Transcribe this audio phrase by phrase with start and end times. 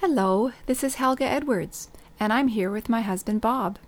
[0.00, 1.88] Hello, this is Helga Edwards,
[2.20, 3.80] and I'm here with my husband Bob.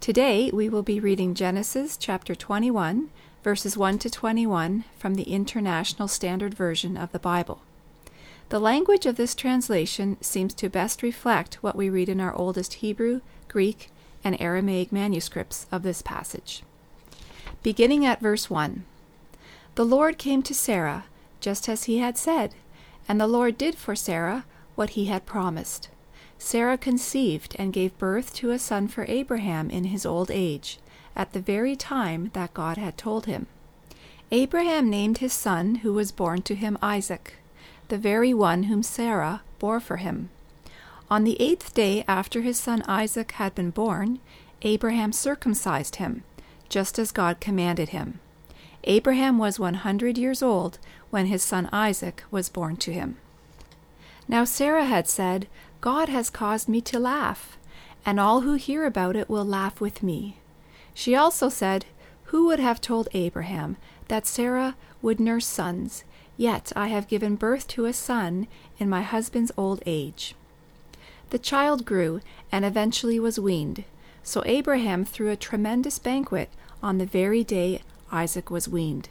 [0.00, 3.10] Today we will be reading Genesis chapter 21,
[3.44, 7.62] verses 1 to 21 from the International Standard Version of the Bible.
[8.48, 12.74] The language of this translation seems to best reflect what we read in our oldest
[12.74, 13.92] Hebrew, Greek,
[14.24, 16.64] and Aramaic manuscripts of this passage.
[17.62, 18.84] Beginning at verse 1
[19.76, 21.04] The Lord came to Sarah,
[21.38, 22.56] just as he had said,
[23.06, 24.44] and the Lord did for Sarah
[24.76, 25.88] what he had promised.
[26.38, 30.78] Sarah conceived and gave birth to a son for Abraham in his old age,
[31.16, 33.46] at the very time that God had told him.
[34.30, 37.34] Abraham named his son who was born to him Isaac,
[37.88, 40.28] the very one whom Sarah bore for him.
[41.08, 44.18] On the eighth day after his son Isaac had been born,
[44.62, 46.24] Abraham circumcised him,
[46.68, 48.18] just as God commanded him.
[48.84, 50.78] Abraham was one hundred years old
[51.10, 53.18] when his son Isaac was born to him.
[54.28, 55.46] Now Sarah had said,
[55.80, 57.56] God has caused me to laugh,
[58.04, 60.38] and all who hear about it will laugh with me.
[60.94, 61.86] She also said,
[62.24, 63.76] Who would have told Abraham
[64.08, 66.04] that Sarah would nurse sons?
[66.36, 68.46] Yet I have given birth to a son
[68.78, 70.34] in my husband's old age.
[71.30, 72.20] The child grew
[72.52, 73.84] and eventually was weaned.
[74.22, 76.50] So Abraham threw a tremendous banquet
[76.82, 79.08] on the very day Isaac was weaned.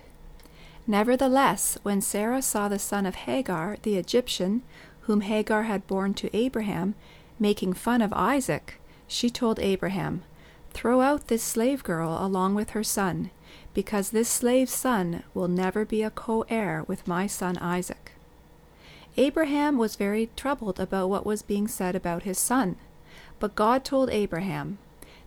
[0.88, 4.61] Nevertheless, when Sarah saw the son of Hagar, the Egyptian,
[5.06, 6.95] whom Hagar had borne to Abraham,
[7.39, 10.23] making fun of Isaac, she told Abraham,
[10.72, 13.31] Throw out this slave girl along with her son,
[13.73, 18.11] because this slave's son will never be a co heir with my son Isaac.
[19.17, 22.76] Abraham was very troubled about what was being said about his son.
[23.39, 24.78] But God told Abraham,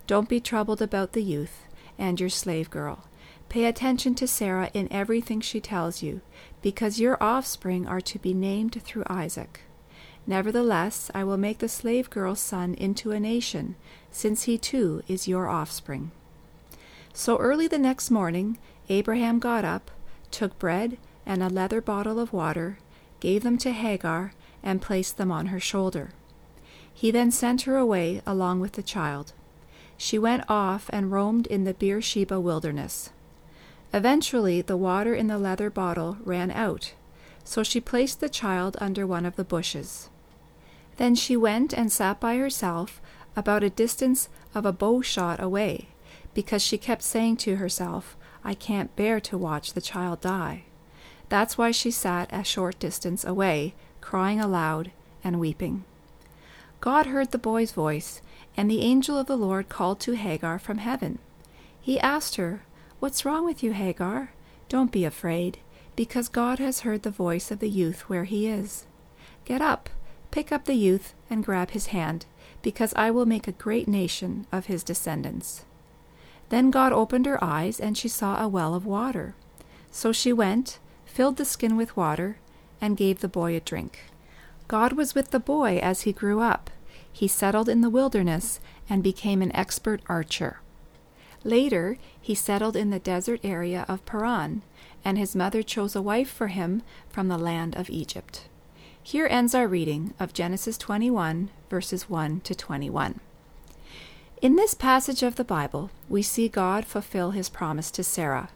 [0.06, 1.65] Don't be troubled about the youth
[1.99, 3.05] and your slave girl.
[3.49, 6.21] Pay attention to Sarah in everything she tells you,
[6.61, 9.61] because your offspring are to be named through Isaac.
[10.29, 13.77] Nevertheless, I will make the slave girl's son into a nation,
[14.11, 16.11] since he too is your offspring.
[17.15, 18.59] So early the next morning,
[18.91, 19.91] Abraham got up,
[20.31, 22.78] took bread and a leather bottle of water,
[23.21, 26.11] gave them to Hagar, and placed them on her shoulder.
[26.93, 29.33] He then sent her away along with the child.
[29.97, 33.09] She went off and roamed in the Beersheba wilderness.
[33.95, 36.93] Eventually, the water in the leather bottle ran out,
[37.45, 40.10] so she placed the child under one of the bushes.
[40.98, 43.00] Then she went and sat by herself
[43.36, 45.88] about a distance of a bow shot away,
[46.34, 50.64] because she kept saying to herself, I can't bear to watch the child die.
[51.28, 54.91] That's why she sat a short distance away, crying aloud
[55.22, 55.84] and weeping.
[56.81, 58.20] God heard the boy's voice,
[58.56, 61.20] and the angel of the Lord called to Hagar from heaven.
[61.80, 62.62] He asked her,
[62.98, 64.32] What's wrong with you, Hagar?
[64.69, 65.59] Don't be afraid,
[65.94, 68.86] because God has heard the voice of the youth where he is.
[69.44, 69.91] Get up
[70.31, 72.27] Pick up the youth and grab his hand,
[72.62, 75.65] because I will make a great nation of his descendants.
[76.49, 79.34] Then God opened her eyes, and she saw a well of water.
[79.91, 82.39] So she went, filled the skin with water,
[82.81, 84.00] and gave the boy a drink.
[84.66, 86.71] God was with the boy as he grew up.
[87.10, 90.60] He settled in the wilderness and became an expert archer.
[91.43, 94.62] Later, he settled in the desert area of Paran,
[95.05, 98.49] and his mother chose a wife for him from the land of Egypt.
[99.09, 103.21] Here ends our reading of Genesis 21, verses 1 to 21.
[104.43, 108.51] In this passage of the Bible, we see God fulfill his promise to Sarah.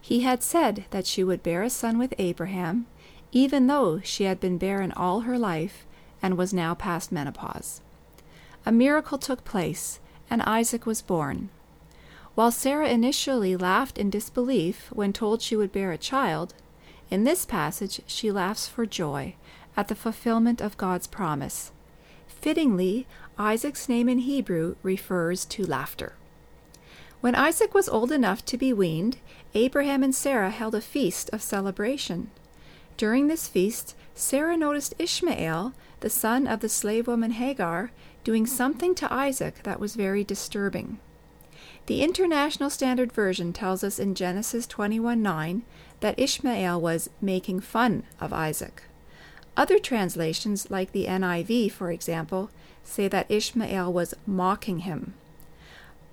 [0.00, 2.86] He had said that she would bear a son with Abraham,
[3.32, 5.84] even though she had been barren all her life
[6.22, 7.82] and was now past menopause.
[8.64, 11.50] A miracle took place, and Isaac was born.
[12.34, 16.54] While Sarah initially laughed in disbelief when told she would bear a child,
[17.10, 19.34] in this passage she laughs for joy
[19.78, 21.70] at the fulfillment of God's promise.
[22.26, 23.06] Fittingly,
[23.38, 26.14] Isaac's name in Hebrew refers to laughter.
[27.20, 29.18] When Isaac was old enough to be weaned,
[29.54, 32.32] Abraham and Sarah held a feast of celebration.
[32.96, 37.92] During this feast, Sarah noticed Ishmael, the son of the slave woman Hagar,
[38.24, 40.98] doing something to Isaac that was very disturbing.
[41.86, 45.62] The International Standard Version tells us in Genesis 21 9
[46.00, 48.87] that Ishmael was making fun of Isaac.
[49.58, 52.48] Other translations, like the NIV, for example,
[52.84, 55.14] say that Ishmael was mocking him.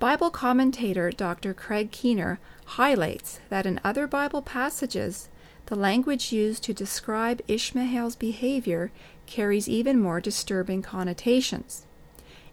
[0.00, 1.54] Bible commentator Dr.
[1.54, 5.28] Craig Keener highlights that in other Bible passages,
[5.66, 8.90] the language used to describe Ishmael's behavior
[9.26, 11.86] carries even more disturbing connotations.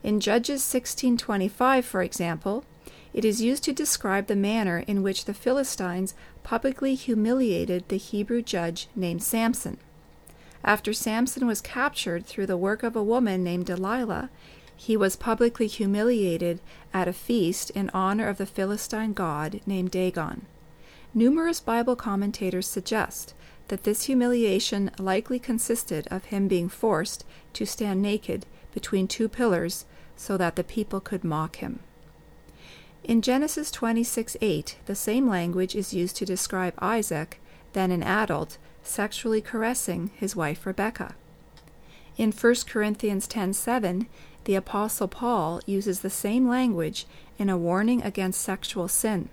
[0.04, 2.66] In Judges 16:25, for example,
[3.16, 6.14] it is used to describe the manner in which the Philistines
[6.44, 9.80] publicly humiliated the Hebrew judge named Samson.
[10.64, 14.30] After Samson was captured through the work of a woman named Delilah,
[14.76, 16.62] he was publicly humiliated
[16.94, 20.46] at a feast in honor of the Philistine god named Dagon.
[21.14, 23.34] Numerous Bible commentators suggest
[23.68, 29.86] that this humiliation likely consisted of him being forced to stand naked between two pillars
[30.16, 31.80] so that the people could mock him.
[33.04, 37.42] In Genesis 26:8, the same language is used to describe Isaac,
[37.74, 41.16] then an adult, sexually caressing his wife Rebecca.
[42.18, 44.08] In 1 Corinthians 10:7,
[44.44, 47.08] the apostle Paul uses the same language
[47.40, 49.30] in a warning against sexual sin.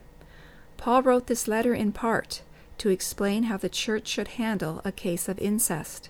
[0.77, 2.43] Paul wrote this letter in part
[2.79, 6.09] to explain how the church should handle a case of incest.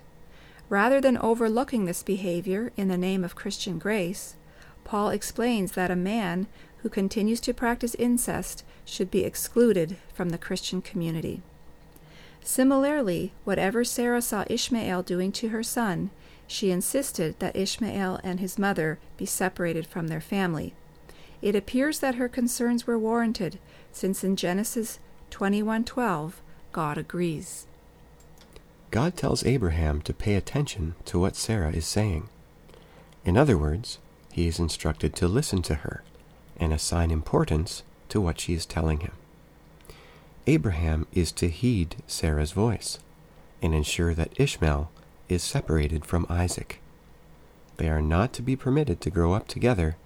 [0.68, 4.36] Rather than overlooking this behavior in the name of Christian grace,
[4.84, 6.46] Paul explains that a man
[6.78, 11.42] who continues to practice incest should be excluded from the Christian community.
[12.42, 16.10] Similarly, whatever Sarah saw Ishmael doing to her son,
[16.46, 20.74] she insisted that Ishmael and his mother be separated from their family.
[21.42, 23.58] It appears that her concerns were warranted,
[23.92, 24.98] since in Genesis
[25.30, 26.40] 21:12
[26.72, 27.66] God agrees.
[28.90, 32.28] God tells Abraham to pay attention to what Sarah is saying.
[33.24, 33.98] In other words,
[34.32, 36.02] he is instructed to listen to her
[36.56, 39.12] and assign importance to what she is telling him.
[40.46, 42.98] Abraham is to heed Sarah's voice
[43.60, 44.90] and ensure that Ishmael
[45.28, 46.80] is separated from Isaac.
[47.76, 49.96] They are not to be permitted to grow up together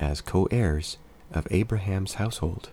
[0.00, 0.96] as co heirs
[1.32, 2.70] of Abraham's household.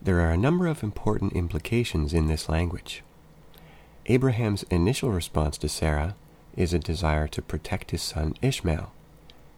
[0.00, 3.02] There are a number of important implications in this language.
[4.06, 6.14] Abraham's initial response to Sarah
[6.56, 8.92] is a desire to protect his son Ishmael.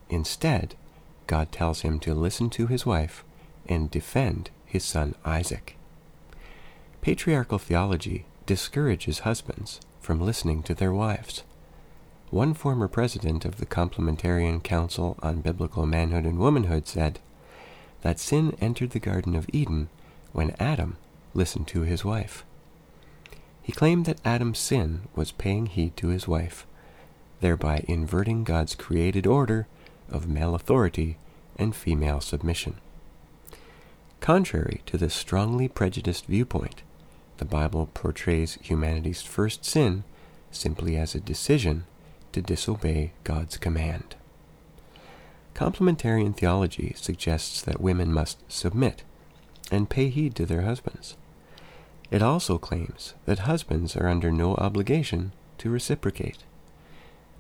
[0.09, 0.75] Instead,
[1.27, 3.25] God tells him to listen to his wife
[3.69, 5.76] and defend his son Isaac.
[7.07, 11.45] Patriarchal theology discourages husbands from listening to their wives.
[12.31, 17.21] One former president of the Complementarian Council on Biblical Manhood and Womanhood said
[18.03, 19.89] that sin entered the Garden of Eden
[20.33, 20.97] when Adam
[21.33, 22.45] listened to his wife.
[23.63, 26.67] He claimed that Adam's sin was paying heed to his wife,
[27.41, 29.69] thereby inverting God's created order
[30.11, 31.19] of male authority
[31.57, 32.81] and female submission.
[34.19, 36.83] Contrary to this strongly prejudiced viewpoint,
[37.39, 40.05] the Bible portrays humanity's first sin
[40.51, 41.85] simply as a decision
[42.33, 44.17] to disobey God's command.
[45.55, 49.05] Complementarian theology suggests that women must submit
[49.71, 51.17] and pay heed to their husbands.
[52.11, 56.45] It also claims that husbands are under no obligation to reciprocate.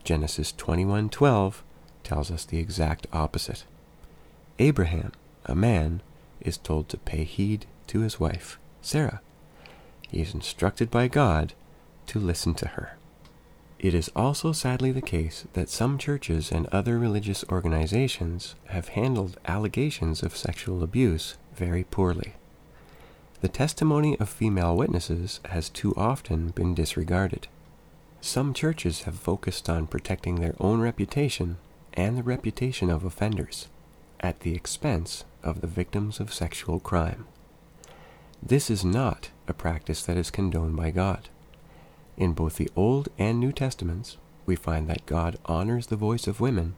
[0.02, 1.62] Genesis 21:12
[2.02, 3.64] tells us the exact opposite.
[4.58, 5.12] Abraham,
[5.44, 6.00] a man,
[6.40, 9.20] is told to pay heed to his wife, Sarah.
[10.10, 11.54] He is instructed by God
[12.06, 12.96] to listen to her.
[13.78, 19.38] It is also sadly the case that some churches and other religious organizations have handled
[19.46, 22.34] allegations of sexual abuse very poorly.
[23.42, 27.48] The testimony of female witnesses has too often been disregarded.
[28.22, 31.58] Some churches have focused on protecting their own reputation
[31.92, 33.68] and the reputation of offenders
[34.20, 37.26] at the expense of the victims of sexual crime.
[38.42, 41.28] This is not a practice that is condoned by God.
[42.16, 44.16] In both the Old and New Testaments,
[44.46, 46.76] we find that God honors the voice of women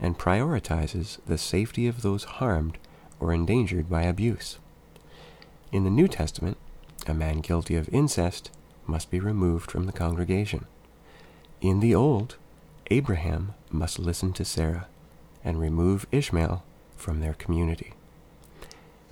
[0.00, 2.78] and prioritizes the safety of those harmed
[3.20, 4.58] or endangered by abuse.
[5.70, 6.56] In the New Testament,
[7.06, 8.50] a man guilty of incest
[8.86, 10.66] must be removed from the congregation.
[11.60, 12.36] In the Old,
[12.90, 14.88] Abraham must listen to Sarah
[15.44, 16.64] and remove Ishmael
[16.96, 17.94] from their community.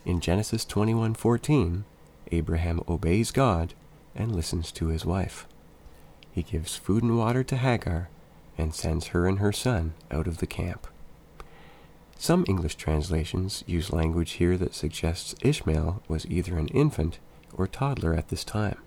[0.05, 1.85] In Genesis 21:14,
[2.31, 3.75] Abraham obeys God
[4.15, 5.47] and listens to his wife.
[6.33, 8.09] He gives food and water to Hagar
[8.57, 10.87] and sends her and her son out of the camp.
[12.19, 17.19] Some English translations use language here that suggests Ishmael was either an infant
[17.55, 18.79] or toddler at this time.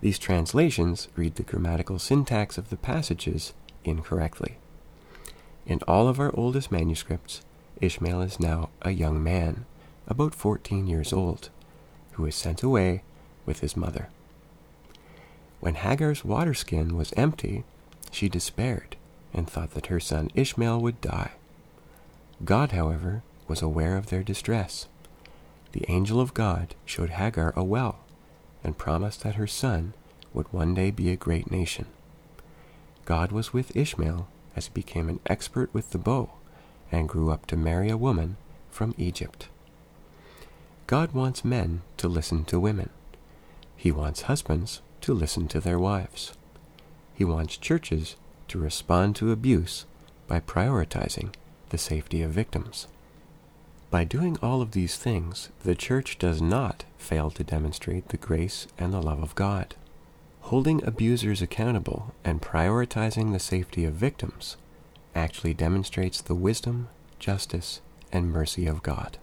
[0.00, 4.58] These translations read the grammatical syntax of the passages incorrectly.
[5.64, 7.40] In all of our oldest manuscripts,
[7.80, 9.64] Ishmael is now a young man,
[10.06, 11.50] about 14 years old,
[12.14, 13.02] who is sent away
[13.46, 14.08] with his mother.
[15.60, 17.64] When Hagar's water skin was empty,
[18.10, 18.96] she despaired
[19.32, 21.32] and thought that her son Ishmael would die.
[22.44, 24.86] God, however, was aware of their distress.
[25.72, 27.98] The angel of God showed Hagar a well
[28.62, 29.94] and promised that her son
[30.32, 31.86] would one day be a great nation.
[33.04, 36.30] God was with Ishmael as he became an expert with the bow
[36.90, 38.36] and grew up to marry a woman
[38.70, 39.48] from Egypt.
[40.86, 42.90] God wants men to listen to women.
[43.74, 46.34] He wants husbands to listen to their wives.
[47.14, 48.16] He wants churches
[48.48, 49.86] to respond to abuse
[50.28, 51.34] by prioritizing
[51.70, 52.86] the safety of victims.
[53.90, 58.66] By doing all of these things, the church does not fail to demonstrate the grace
[58.76, 59.76] and the love of God.
[60.42, 64.56] Holding abusers accountable and prioritizing the safety of victims
[65.14, 66.88] actually demonstrates the wisdom,
[67.18, 67.80] justice,
[68.12, 69.16] and mercy of God.